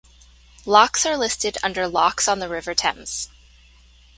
[0.65, 3.29] Locks are listed under Locks on the River Thames.